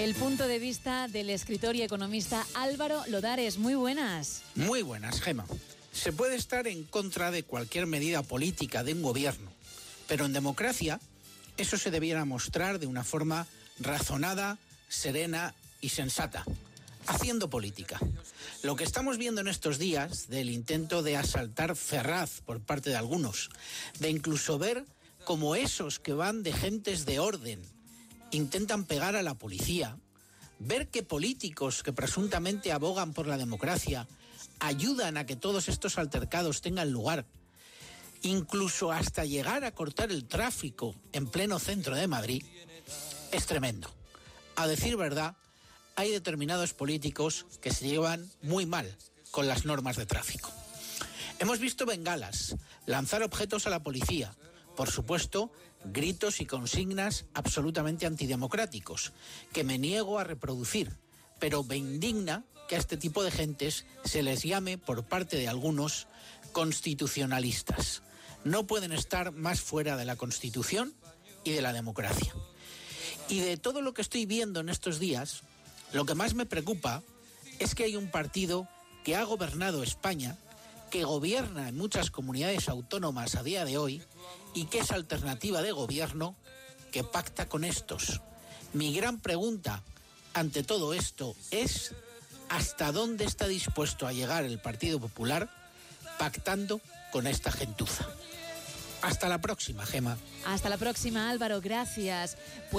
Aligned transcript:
El 0.00 0.14
punto 0.14 0.48
de 0.48 0.58
vista 0.58 1.08
del 1.08 1.28
escritor 1.28 1.76
y 1.76 1.82
economista 1.82 2.46
Álvaro 2.54 3.02
Lodares. 3.08 3.58
Muy 3.58 3.74
buenas. 3.74 4.40
Muy 4.54 4.80
buenas, 4.80 5.20
Gema. 5.20 5.44
Se 5.92 6.10
puede 6.10 6.36
estar 6.36 6.66
en 6.66 6.84
contra 6.84 7.30
de 7.30 7.42
cualquier 7.42 7.86
medida 7.86 8.22
política 8.22 8.82
de 8.82 8.94
un 8.94 9.02
gobierno, 9.02 9.52
pero 10.08 10.24
en 10.24 10.32
democracia 10.32 10.98
eso 11.58 11.76
se 11.76 11.90
debiera 11.90 12.24
mostrar 12.24 12.78
de 12.78 12.86
una 12.86 13.04
forma 13.04 13.46
razonada, 13.78 14.56
serena 14.88 15.54
y 15.82 15.90
sensata, 15.90 16.46
haciendo 17.06 17.50
política. 17.50 18.00
Lo 18.62 18.76
que 18.76 18.84
estamos 18.84 19.18
viendo 19.18 19.42
en 19.42 19.48
estos 19.48 19.78
días 19.78 20.30
del 20.30 20.48
intento 20.48 21.02
de 21.02 21.18
asaltar 21.18 21.76
Ferraz 21.76 22.40
por 22.40 22.60
parte 22.60 22.88
de 22.88 22.96
algunos, 22.96 23.50
de 23.98 24.08
incluso 24.08 24.58
ver 24.58 24.86
como 25.26 25.56
esos 25.56 25.98
que 25.98 26.14
van 26.14 26.42
de 26.42 26.54
gentes 26.54 27.04
de 27.04 27.18
orden 27.18 27.60
intentan 28.30 28.84
pegar 28.84 29.16
a 29.16 29.22
la 29.22 29.34
policía, 29.34 29.98
ver 30.58 30.88
que 30.88 31.02
políticos 31.02 31.82
que 31.82 31.92
presuntamente 31.92 32.72
abogan 32.72 33.12
por 33.12 33.26
la 33.26 33.38
democracia 33.38 34.06
ayudan 34.58 35.16
a 35.16 35.26
que 35.26 35.36
todos 35.36 35.68
estos 35.68 35.98
altercados 35.98 36.60
tengan 36.60 36.90
lugar, 36.90 37.26
incluso 38.22 38.92
hasta 38.92 39.24
llegar 39.24 39.64
a 39.64 39.72
cortar 39.72 40.10
el 40.10 40.26
tráfico 40.26 40.94
en 41.12 41.26
pleno 41.26 41.58
centro 41.58 41.94
de 41.94 42.06
Madrid, 42.06 42.44
es 43.32 43.46
tremendo. 43.46 43.90
A 44.56 44.66
decir 44.66 44.96
verdad, 44.96 45.36
hay 45.96 46.10
determinados 46.10 46.74
políticos 46.74 47.46
que 47.60 47.72
se 47.72 47.88
llevan 47.88 48.30
muy 48.42 48.66
mal 48.66 48.96
con 49.30 49.46
las 49.48 49.64
normas 49.64 49.96
de 49.96 50.06
tráfico. 50.06 50.50
Hemos 51.38 51.58
visto 51.58 51.86
bengalas, 51.86 52.56
lanzar 52.84 53.22
objetos 53.22 53.66
a 53.66 53.70
la 53.70 53.82
policía, 53.82 54.34
por 54.80 54.90
supuesto, 54.90 55.52
gritos 55.84 56.40
y 56.40 56.46
consignas 56.46 57.26
absolutamente 57.34 58.06
antidemocráticos, 58.06 59.12
que 59.52 59.62
me 59.62 59.76
niego 59.76 60.18
a 60.18 60.24
reproducir, 60.24 60.96
pero 61.38 61.62
me 61.62 61.76
indigna 61.76 62.44
que 62.66 62.76
a 62.76 62.78
este 62.78 62.96
tipo 62.96 63.22
de 63.22 63.30
gentes 63.30 63.84
se 64.06 64.22
les 64.22 64.42
llame 64.42 64.78
por 64.78 65.04
parte 65.04 65.36
de 65.36 65.48
algunos 65.48 66.06
constitucionalistas. 66.52 68.00
No 68.42 68.66
pueden 68.66 68.92
estar 68.92 69.32
más 69.32 69.60
fuera 69.60 69.98
de 69.98 70.06
la 70.06 70.16
Constitución 70.16 70.94
y 71.44 71.50
de 71.50 71.60
la 71.60 71.74
democracia. 71.74 72.34
Y 73.28 73.40
de 73.40 73.58
todo 73.58 73.82
lo 73.82 73.92
que 73.92 74.00
estoy 74.00 74.24
viendo 74.24 74.60
en 74.60 74.70
estos 74.70 74.98
días, 74.98 75.42
lo 75.92 76.06
que 76.06 76.14
más 76.14 76.32
me 76.32 76.46
preocupa 76.46 77.02
es 77.58 77.74
que 77.74 77.84
hay 77.84 77.96
un 77.96 78.10
partido 78.10 78.66
que 79.04 79.14
ha 79.14 79.24
gobernado 79.24 79.82
España, 79.82 80.38
que 80.90 81.04
gobierna 81.04 81.68
en 81.68 81.76
muchas 81.76 82.10
comunidades 82.10 82.68
autónomas 82.68 83.36
a 83.36 83.42
día 83.42 83.64
de 83.64 83.78
hoy 83.78 84.02
y 84.54 84.66
que 84.66 84.80
es 84.80 84.90
alternativa 84.90 85.62
de 85.62 85.72
gobierno 85.72 86.36
que 86.90 87.04
pacta 87.04 87.48
con 87.48 87.64
estos. 87.64 88.20
Mi 88.72 88.94
gran 88.94 89.20
pregunta 89.20 89.82
ante 90.34 90.62
todo 90.62 90.92
esto 90.92 91.34
es 91.50 91.94
hasta 92.48 92.90
dónde 92.92 93.24
está 93.24 93.46
dispuesto 93.46 94.06
a 94.06 94.12
llegar 94.12 94.44
el 94.44 94.60
Partido 94.60 95.00
Popular 95.00 95.48
pactando 96.18 96.80
con 97.12 97.26
esta 97.26 97.52
gentuza. 97.52 98.06
Hasta 99.02 99.28
la 99.28 99.40
próxima, 99.40 99.86
Gema. 99.86 100.18
Hasta 100.44 100.68
la 100.68 100.76
próxima, 100.76 101.30
Álvaro. 101.30 101.60
Gracias. 101.60 102.36